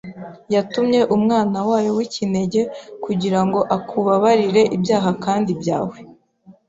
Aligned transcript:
yatumye 0.53 0.99
Umwana 1.15 1.57
wa 1.69 1.77
yo 1.85 1.91
w’ikinege 1.97 2.61
kugira 3.03 3.39
ngo 3.45 3.59
akubabarire 3.75 4.61
ibyaha 4.75 5.09
kandi 5.23 5.51
byawe. 5.61 5.97